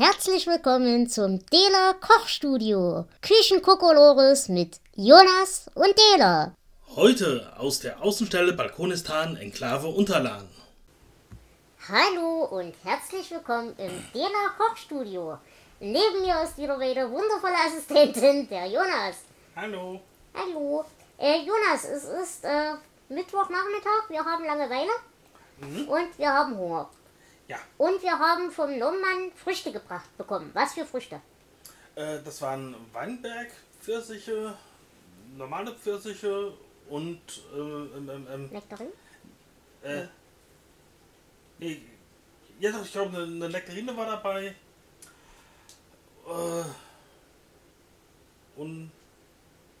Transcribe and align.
Herzlich 0.00 0.46
willkommen 0.46 1.08
zum 1.08 1.44
Dela 1.46 1.92
Kochstudio. 1.94 3.06
Küchenkokolores 3.20 4.48
mit 4.48 4.78
Jonas 4.94 5.68
und 5.74 5.92
Dela. 5.98 6.54
Heute 6.94 7.52
aus 7.58 7.80
der 7.80 8.00
Außenstelle 8.00 8.52
Balkonistan 8.52 9.36
Enklave 9.36 9.88
Unterlagen. 9.88 10.48
Hallo 11.88 12.44
und 12.44 12.76
herzlich 12.84 13.28
willkommen 13.32 13.74
im 13.76 13.90
Dela 14.14 14.54
Kochstudio. 14.56 15.38
Neben 15.80 16.20
mir 16.20 16.44
ist 16.44 16.56
wieder 16.56 16.78
meine 16.78 17.10
wundervolle 17.10 17.56
Assistentin, 17.66 18.48
der 18.48 18.66
Jonas. 18.66 19.16
Hallo. 19.56 20.00
Hallo. 20.32 20.84
Äh, 21.18 21.38
Jonas, 21.38 21.82
es 21.82 22.04
ist 22.04 22.44
äh, 22.44 22.74
Mittwochnachmittag, 23.08 24.08
wir 24.10 24.24
haben 24.24 24.44
Langeweile 24.44 24.92
und 25.88 26.18
wir 26.18 26.32
haben 26.32 26.56
Hunger. 26.56 26.88
Ja, 27.48 27.58
Und 27.78 28.02
wir 28.02 28.18
haben 28.18 28.50
vom 28.50 28.78
Nommann 28.78 29.32
Früchte 29.34 29.72
gebracht 29.72 30.16
bekommen. 30.18 30.50
Was 30.54 30.74
für 30.74 30.84
Früchte? 30.86 31.20
äh, 31.96 32.18
das 32.22 32.40
waren 32.42 32.74
Weinberg, 32.92 33.50
Pfirsiche, 33.80 34.54
normale 35.36 35.72
Pfirsiche 35.74 36.52
und 36.88 37.20
äh, 37.54 37.58
ähm, 37.58 38.10
ähm, 38.10 38.26
ähm, 38.30 38.48
Nektarin? 38.50 38.88
äh, 39.82 40.04
nee, 41.58 41.82
ja 42.60 42.70
doch, 42.70 42.84
ich 42.84 42.92
glaube 42.92 43.16
eine, 43.16 43.24
eine 43.24 43.48
Nektarine 43.48 43.96
war 43.96 44.06
dabei. 44.06 44.54
Äh, 46.26 46.64
und 48.56 48.90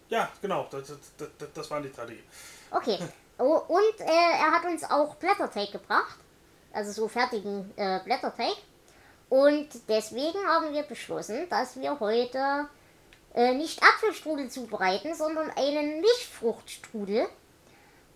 ja, 0.08 0.30
genau, 0.40 0.66
das, 0.70 0.88
das, 0.88 1.28
das, 1.38 1.48
das 1.52 1.70
waren 1.70 1.82
die 1.82 1.92
drei 1.92 2.06
Dinge. 2.06 2.22
Okay. 2.70 2.98
Oh, 3.38 3.62
und 3.68 4.00
äh, 4.00 4.04
er 4.04 4.50
hat 4.50 4.64
uns 4.64 4.82
auch 4.84 5.14
Blätterteig 5.16 5.70
gebracht. 5.70 6.16
Also 6.72 6.92
so 6.92 7.08
fertigen 7.08 7.72
äh, 7.76 8.00
Blätterteig. 8.04 8.56
Und 9.28 9.68
deswegen 9.88 10.38
haben 10.46 10.72
wir 10.72 10.82
beschlossen, 10.82 11.48
dass 11.50 11.78
wir 11.78 12.00
heute 12.00 12.68
äh, 13.34 13.54
nicht 13.54 13.82
Apfelstrudel 13.82 14.50
zubereiten, 14.50 15.14
sondern 15.14 15.50
einen 15.50 16.00
Milchfruchtstrudel. 16.00 17.26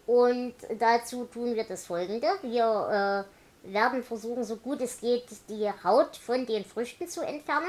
Und 0.07 0.55
dazu 0.79 1.25
tun 1.27 1.55
wir 1.55 1.65
das 1.65 1.87
folgende. 1.87 2.29
Wir 2.43 3.27
äh, 3.65 3.73
werden 3.73 4.03
versuchen, 4.03 4.45
so 4.45 4.57
gut 4.57 4.81
es 4.81 5.01
geht, 5.01 5.27
die 5.49 5.71
Haut 5.85 6.17
von 6.17 6.47
den 6.47 6.65
Früchten 6.65 7.09
zu 7.09 7.21
entfernen. 7.21 7.69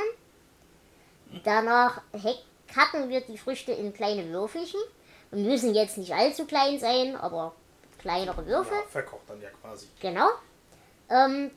Danach 1.44 2.02
hacken 2.76 3.10
wir 3.10 3.22
die 3.22 3.38
Früchte 3.38 3.72
in 3.72 3.94
kleine 3.94 4.30
Würfelchen. 4.32 4.80
Müssen 5.32 5.74
jetzt 5.74 5.98
nicht 5.98 6.14
allzu 6.14 6.46
klein 6.46 6.80
sein, 6.80 7.16
aber 7.16 7.54
kleinere 8.00 8.46
Würfel. 8.46 8.78
Ja, 8.78 8.84
verkocht 8.90 9.30
dann 9.30 9.42
ja 9.42 9.50
quasi. 9.62 9.88
Genau. 10.00 10.30
Ähm, 11.10 11.52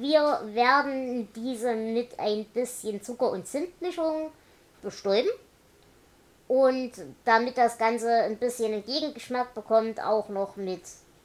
wir 0.00 0.40
werden 0.54 1.28
diese 1.34 1.74
mit 1.74 2.18
ein 2.18 2.44
bisschen 2.46 3.02
Zucker 3.02 3.30
und 3.30 3.46
Zimtmischung 3.46 4.30
bestäuben. 4.82 5.30
Und 6.48 6.92
damit 7.24 7.56
das 7.56 7.78
Ganze 7.78 8.10
ein 8.10 8.36
bisschen 8.36 8.72
einen 8.72 8.84
Gegengeschmack 8.84 9.54
bekommt, 9.54 10.00
auch 10.02 10.28
noch 10.28 10.56
mit 10.56 10.82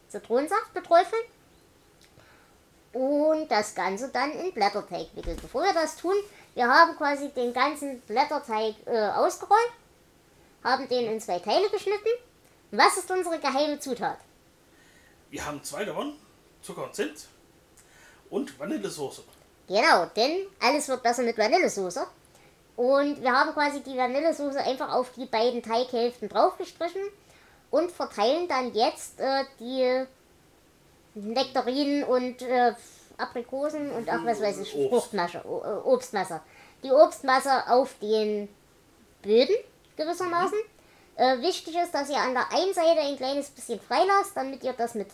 Zitronensaft 0.08 0.74
beträufeln. 0.74 1.22
Und 2.94 3.50
das 3.50 3.76
Ganze 3.76 4.10
dann 4.10 4.32
in 4.32 4.54
Blätterteig 4.54 5.08
wickeln. 5.14 5.38
Bevor 5.42 5.64
wir 5.64 5.74
das 5.74 5.98
tun, 5.98 6.16
wir 6.56 6.68
haben 6.68 6.96
quasi 6.96 7.30
den 7.30 7.54
ganzen 7.54 8.00
Blätterteig 8.02 8.76
äh, 8.86 9.10
ausgerollt, 9.10 9.72
haben 10.64 10.88
den 10.88 11.12
in 11.12 11.20
zwei 11.22 11.40
Teile 11.40 11.70
geschnitten. 11.70 12.10
Was 12.72 12.98
ist 12.98 13.12
unsere 13.12 13.40
geheime 13.40 13.80
Zutat? 13.80 14.18
Wir 15.30 15.46
haben 15.46 15.62
zwei 15.64 15.84
davon, 15.84 16.14
Zucker 16.62 16.86
und 16.86 16.96
Zimt 16.96 17.28
und 18.30 18.58
Vanillesoße. 18.60 19.24
Genau, 19.68 20.06
denn 20.16 20.48
alles 20.62 20.88
wird 20.88 21.04
besser 21.04 21.24
mit 21.24 21.38
Vanillesoße. 21.38 22.06
Und 22.76 23.22
wir 23.22 23.32
haben 23.32 23.54
quasi 23.54 23.82
die 23.82 23.98
Vanillesoße 23.98 24.60
einfach 24.60 24.94
auf 24.94 25.12
die 25.16 25.26
beiden 25.26 25.64
Teighälften 25.64 26.30
draufgestrichen 26.30 27.02
und 27.72 27.92
verteilen 27.92 28.48
dann 28.48 28.74
jetzt 28.74 29.20
äh, 29.20 29.44
die 29.60 30.06
Nektarinen 31.16 32.04
und 32.04 32.42
äh, 32.44 32.74
Aprikosen 33.18 33.92
und 33.92 34.10
auch 34.10 34.24
was 34.24 34.42
weiß 34.42 34.60
ich, 34.60 34.76
Obst. 34.76 34.90
Fruchtmasche, 34.90 35.40
äh, 35.40 35.88
Obstmasse. 35.88 36.42
Die 36.84 36.92
Obstmasse 36.92 37.68
auf 37.68 37.96
den 38.00 38.48
Böden 39.24 39.56
gewissermaßen. 39.96 40.60
Äh, 41.16 41.42
wichtig 41.42 41.76
ist, 41.76 41.94
dass 41.94 42.10
ihr 42.10 42.20
an 42.20 42.34
der 42.34 42.52
einen 42.52 42.74
Seite 42.76 43.02
ein 43.02 43.18
kleines 43.18 43.50
bisschen 43.50 43.80
freilasst, 43.80 44.36
damit 44.36 44.64
ihr 44.64 44.74
das 44.74 44.94
mit 44.94 45.08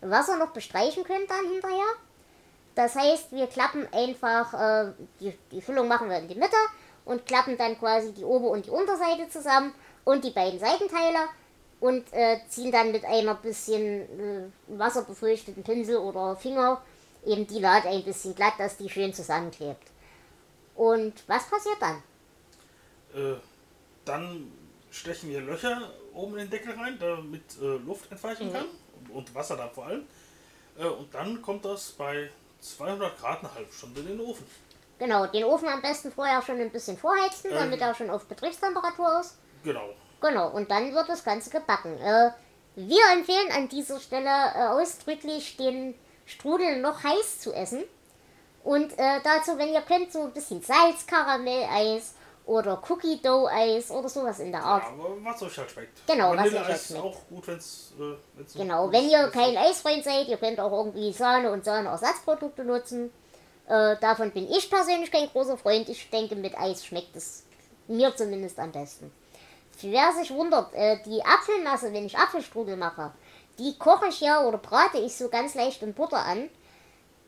Wasser 0.00 0.38
noch 0.38 0.52
bestreichen 0.52 1.04
könnt 1.04 1.30
dann 1.30 1.44
hinterher. 1.50 1.84
Das 2.80 2.94
heißt, 2.94 3.32
wir 3.32 3.46
klappen 3.46 3.86
einfach, 3.92 4.54
äh, 4.54 4.92
die, 5.20 5.36
die 5.52 5.60
Füllung 5.60 5.86
machen 5.86 6.08
wir 6.08 6.16
in 6.16 6.28
die 6.28 6.34
Mitte 6.34 6.56
und 7.04 7.26
klappen 7.26 7.58
dann 7.58 7.78
quasi 7.78 8.14
die 8.14 8.24
Ober- 8.24 8.48
und 8.48 8.64
die 8.64 8.70
Unterseite 8.70 9.28
zusammen 9.28 9.74
und 10.04 10.24
die 10.24 10.30
beiden 10.30 10.58
Seitenteile 10.58 11.28
und 11.80 12.10
äh, 12.12 12.38
ziehen 12.48 12.72
dann 12.72 12.90
mit 12.90 13.04
einer 13.04 13.34
bisschen 13.34 14.00
äh, 14.00 14.48
wasserbefeuchteten 14.68 15.62
Pinsel 15.62 15.98
oder 15.98 16.36
Finger 16.36 16.80
eben 17.26 17.46
die 17.46 17.60
Naht 17.60 17.84
ein 17.84 18.02
bisschen 18.02 18.34
glatt, 18.34 18.54
dass 18.56 18.78
die 18.78 18.88
schön 18.88 19.12
zusammenklebt. 19.12 19.86
Und 20.74 21.22
was 21.26 21.50
passiert 21.50 21.76
dann? 21.80 22.02
Äh, 23.14 23.36
dann 24.06 24.50
stechen 24.90 25.28
wir 25.28 25.42
Löcher 25.42 25.90
oben 26.14 26.32
in 26.32 26.38
den 26.38 26.50
Deckel 26.50 26.72
rein, 26.72 26.96
damit 26.98 27.42
äh, 27.60 27.76
Luft 27.76 28.10
entweichen 28.10 28.50
kann 28.50 28.64
und, 29.12 29.34
Wasser 29.34 29.58
dann 29.58 29.70
vor 29.70 29.84
allem. 29.84 30.06
Äh, 30.78 30.86
und 30.86 31.12
dann 31.12 31.42
kommt 31.42 31.66
das 31.66 31.90
bei 31.90 32.30
200 32.60 33.18
Grad 33.18 33.40
eine 33.40 33.54
halbe 33.54 33.72
Stunde 33.72 34.00
in 34.00 34.06
den 34.08 34.20
Ofen. 34.20 34.46
Genau, 34.98 35.26
den 35.26 35.44
Ofen 35.44 35.68
am 35.68 35.80
besten 35.80 36.12
vorher 36.12 36.42
schon 36.42 36.60
ein 36.60 36.70
bisschen 36.70 36.98
vorheizen, 36.98 37.50
Ähm. 37.50 37.56
damit 37.56 37.80
er 37.80 37.94
schon 37.94 38.10
auf 38.10 38.26
Betriebstemperatur 38.26 39.20
ist. 39.20 39.36
Genau. 39.64 39.90
Genau, 40.20 40.48
und 40.50 40.70
dann 40.70 40.92
wird 40.92 41.08
das 41.08 41.24
Ganze 41.24 41.48
gebacken. 41.50 41.96
Äh, 41.98 42.30
wir 42.76 43.02
empfehlen 43.12 43.50
an 43.52 43.68
dieser 43.68 43.98
Stelle 43.98 44.28
äh, 44.28 44.66
ausdrücklich, 44.68 45.56
den 45.56 45.94
Strudel 46.26 46.80
noch 46.80 47.02
heiß 47.02 47.40
zu 47.40 47.52
essen. 47.52 47.82
Und 48.62 48.92
äh, 48.98 49.20
dazu, 49.24 49.56
wenn 49.56 49.72
ihr 49.72 49.80
könnt, 49.80 50.12
so 50.12 50.24
ein 50.24 50.32
bisschen 50.32 50.62
Salz-Karamell-Eis 50.62 52.14
oder 52.46 52.82
Cookie-Dough-Eis 52.88 53.90
oder 53.90 54.08
sowas 54.08 54.38
in 54.40 54.50
der 54.52 54.60
Ja, 54.60 54.66
Art. 54.66 54.84
aber 54.86 55.16
was 55.22 55.42
euch 55.42 55.56
halt 55.58 55.70
schmeckt. 55.70 56.06
Genau, 56.06 56.36
was 56.36 56.46
euch 56.52 56.64
halt 56.64 56.80
schmeckt. 56.80 57.04
auch 57.04 57.16
gut, 57.28 57.46
wenn 57.46 57.56
es. 57.58 57.92
Äh, 57.98 58.14
wenn's 58.34 58.54
Genau, 58.54 58.90
wenn 58.90 59.08
ihr 59.08 59.28
kein 59.28 59.56
Eisfreund 59.56 60.02
seid, 60.04 60.28
ihr 60.28 60.36
könnt 60.36 60.58
auch 60.58 60.72
irgendwie 60.72 61.12
Sahne 61.12 61.50
und 61.52 61.64
Sahneersatzprodukte 61.64 62.64
nutzen. 62.64 63.12
Äh, 63.68 63.96
davon 64.00 64.32
bin 64.32 64.50
ich 64.50 64.68
persönlich 64.68 65.12
kein 65.12 65.28
großer 65.28 65.56
Freund. 65.56 65.88
Ich 65.88 66.10
denke, 66.10 66.34
mit 66.34 66.58
Eis 66.58 66.84
schmeckt 66.84 67.14
es 67.14 67.44
mir 67.86 68.14
zumindest 68.16 68.58
am 68.58 68.72
besten. 68.72 69.12
Wer 69.82 70.12
sich 70.12 70.30
wundert, 70.32 70.74
äh, 70.74 70.98
die 71.04 71.22
Apfelmasse, 71.24 71.92
wenn 71.92 72.04
ich 72.06 72.18
Apfelstrudel 72.18 72.76
mache, 72.76 73.12
die 73.58 73.78
koche 73.78 74.08
ich 74.08 74.20
ja 74.20 74.42
oder 74.44 74.58
brate 74.58 74.98
ich 74.98 75.16
so 75.16 75.28
ganz 75.28 75.54
leicht 75.54 75.82
in 75.82 75.94
Butter 75.94 76.18
an. 76.24 76.50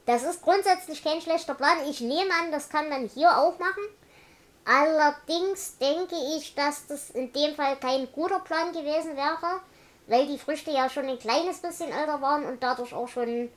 Das 0.07 0.25
ist 0.25 0.43
grundsätzlich 0.43 1.03
kein 1.05 1.21
schlechter 1.21 1.55
Plan. 1.55 1.79
Ich 1.89 2.01
nehme 2.01 2.31
an, 2.43 2.51
das 2.51 2.69
kann 2.69 2.89
man 2.89 3.07
hier 3.09 3.39
auch 3.39 3.59
machen. 3.59 3.83
Allerdings 4.65 5.79
denke 5.79 6.15
ich, 6.37 6.55
dass 6.55 6.87
das 6.87 7.11
in 7.11 7.33
dem 7.33 7.55
Fall 7.55 7.77
kein 7.77 8.11
guter 8.13 8.39
Plan 8.41 8.73
gewesen 8.73 9.17
wäre, 9.17 9.61
weil 10.07 10.27
die 10.27 10.39
Früchte 10.39 10.71
ja 10.71 10.89
schon 10.89 11.09
ein 11.09 11.19
kleines 11.19 11.61
bisschen 11.61 11.91
älter 11.91 12.21
waren 12.21 12.45
und 12.45 12.63
dadurch 12.63 12.95
auch 12.95 13.09
schon 13.09 13.51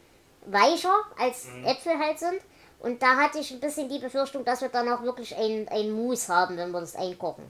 weicher 0.48 0.96
als 1.18 1.48
Äpfel 1.64 2.00
halt 2.00 2.20
sind. 2.20 2.42
Und 2.80 3.02
da 3.02 3.16
hatte 3.16 3.40
ich 3.40 3.52
ein 3.52 3.60
bisschen 3.60 3.90
die 3.90 4.00
Befürchtung, 4.00 4.44
dass 4.46 4.62
wir 4.62 4.70
dann 4.70 4.92
auch 4.92 5.02
wirklich 5.04 5.36
ein, 5.36 5.68
ein 5.70 5.92
Mousse 5.92 6.34
haben, 6.34 6.58
wenn 6.58 6.72
wir 6.72 6.82
das 6.82 6.96
einkochen. 6.96 7.46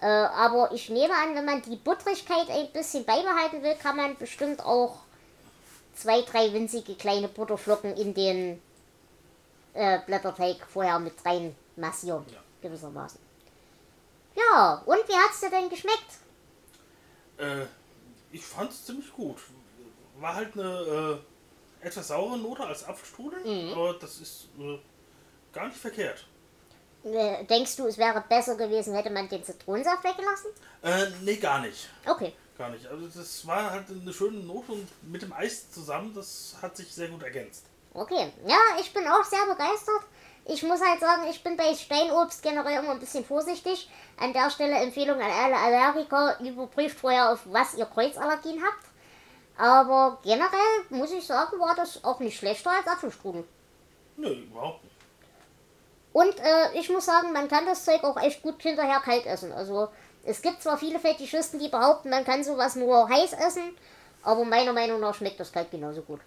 Äh, 0.00 0.06
aber 0.06 0.72
ich 0.72 0.88
nehme 0.88 1.14
an, 1.14 1.34
wenn 1.34 1.44
man 1.44 1.62
die 1.62 1.76
Buttrigkeit 1.76 2.48
ein 2.50 2.72
bisschen 2.72 3.04
beibehalten 3.04 3.62
will, 3.62 3.74
kann 3.74 3.96
man 3.96 4.16
bestimmt 4.16 4.64
auch 4.64 4.96
zwei, 5.94 6.22
drei 6.22 6.52
winzige 6.52 6.94
kleine 6.94 7.28
Butterflocken 7.28 7.96
in 7.96 8.14
den 8.14 8.62
äh, 9.74 9.98
Blätterteig 10.06 10.56
vorher 10.66 10.98
mit 10.98 11.14
rein 11.24 11.54
massieren, 11.76 12.24
Ja. 12.30 12.38
Gewissermaßen. 12.62 13.20
Ja, 14.34 14.82
und 14.86 15.06
wie 15.08 15.12
hat's 15.14 15.40
dir 15.40 15.50
denn 15.50 15.68
geschmeckt? 15.68 15.98
Äh, 17.38 17.66
ich 18.30 18.44
fand 18.44 18.70
es 18.70 18.84
ziemlich 18.86 19.12
gut. 19.12 19.36
War 20.18 20.34
halt 20.34 20.54
eine 20.54 21.20
äh, 21.82 21.86
etwas 21.86 22.08
saure 22.08 22.38
Note 22.38 22.64
als 22.64 22.84
Apfelstrudel, 22.84 23.40
Mhm. 23.44 23.72
aber 23.72 23.94
das 23.94 24.18
ist 24.20 24.48
äh, 24.58 24.78
gar 25.52 25.66
nicht 25.66 25.78
verkehrt. 25.78 26.26
Äh, 27.04 27.44
denkst 27.44 27.76
du, 27.76 27.86
es 27.88 27.98
wäre 27.98 28.22
besser 28.28 28.54
gewesen, 28.56 28.94
hätte 28.94 29.10
man 29.10 29.28
den 29.28 29.42
Zitronensaft 29.44 30.04
weggelassen? 30.04 30.50
Äh, 30.82 31.10
nee, 31.22 31.36
gar 31.36 31.60
nicht. 31.60 31.88
Okay. 32.06 32.32
Gar 32.56 32.70
nicht. 32.70 32.86
Also 32.86 33.08
das 33.08 33.46
war 33.46 33.70
halt 33.70 33.90
eine 33.90 34.12
schöne 34.12 34.38
Note 34.38 34.72
und 34.72 34.88
mit 35.10 35.22
dem 35.22 35.32
Eis 35.32 35.70
zusammen, 35.72 36.14
das 36.14 36.54
hat 36.62 36.76
sich 36.76 36.94
sehr 36.94 37.08
gut 37.08 37.22
ergänzt. 37.22 37.64
Okay, 37.94 38.32
ja, 38.46 38.58
ich 38.80 38.92
bin 38.94 39.06
auch 39.06 39.24
sehr 39.24 39.44
begeistert. 39.46 40.02
Ich 40.44 40.62
muss 40.62 40.80
halt 40.80 41.00
sagen, 41.00 41.22
ich 41.30 41.42
bin 41.44 41.56
bei 41.56 41.74
Steinobst 41.74 42.42
generell 42.42 42.82
immer 42.82 42.92
ein 42.92 43.00
bisschen 43.00 43.24
vorsichtig. 43.24 43.88
An 44.18 44.32
der 44.32 44.50
Stelle 44.50 44.76
Empfehlung 44.76 45.20
an 45.20 45.30
alle 45.30 45.56
Allergiker, 45.56 46.40
überprüft 46.40 46.98
vorher, 46.98 47.32
auf 47.32 47.40
was 47.44 47.74
ihr 47.74 47.86
Kreuzallergien 47.86 48.62
habt. 48.62 48.86
Aber 49.56 50.18
generell 50.24 50.84
muss 50.90 51.12
ich 51.12 51.26
sagen, 51.26 51.60
war 51.60 51.76
das 51.76 52.02
auch 52.02 52.18
nicht 52.18 52.38
schlechter 52.38 52.70
als 52.70 52.86
Apfelstrudel. 52.86 53.44
Nö, 54.16 54.30
überhaupt 54.30 54.82
nicht. 54.82 54.96
Und 56.12 56.38
äh, 56.40 56.78
ich 56.78 56.90
muss 56.90 57.06
sagen, 57.06 57.32
man 57.32 57.48
kann 57.48 57.66
das 57.66 57.84
Zeug 57.84 58.02
auch 58.04 58.20
echt 58.20 58.42
gut 58.42 58.60
hinterher 58.62 59.00
kalt 59.00 59.26
essen. 59.26 59.52
Also 59.52 59.88
es 60.24 60.42
gibt 60.42 60.62
zwar 60.62 60.78
viele 60.78 60.98
Fetischisten, 60.98 61.58
die 61.58 61.68
behaupten, 61.68 62.10
man 62.10 62.24
kann 62.24 62.44
sowas 62.44 62.76
nur 62.76 63.08
heiß 63.08 63.32
essen, 63.34 63.76
aber 64.22 64.44
meiner 64.44 64.72
Meinung 64.72 65.00
nach 65.00 65.14
schmeckt 65.14 65.40
das 65.40 65.52
kalt 65.52 65.70
genauso 65.70 66.02
gut. 66.02 66.20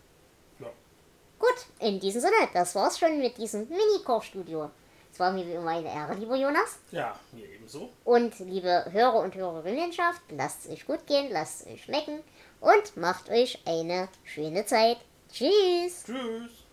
Gut, 1.45 1.65
in 1.87 1.99
diesem 1.99 2.21
Sinne, 2.21 2.49
das 2.53 2.73
war's 2.73 2.97
schon 2.97 3.19
mit 3.19 3.37
diesem 3.37 3.69
Mini-Kochstudio. 3.69 4.71
Es 5.11 5.19
war 5.19 5.31
mir 5.31 5.45
wie 5.45 5.51
immer 5.53 5.71
eine 5.71 5.93
Ehre, 5.93 6.15
lieber 6.15 6.35
Jonas. 6.35 6.79
Ja, 6.91 7.19
mir 7.33 7.45
ebenso. 7.45 7.89
Und 8.03 8.39
liebe 8.39 8.85
Hörer 8.91 9.19
und 9.19 9.35
Hörerinnenschaft, 9.35 10.21
lasst 10.29 10.65
es 10.65 10.71
euch 10.71 10.87
gut 10.87 11.05
gehen, 11.05 11.31
lasst 11.31 11.61
es 11.61 11.73
euch 11.73 11.83
schmecken 11.83 12.21
und 12.61 12.97
macht 12.97 13.29
euch 13.29 13.59
eine 13.65 14.09
schöne 14.23 14.65
Zeit. 14.65 14.97
Tschüss. 15.31 16.05
Tschüss. 16.05 16.64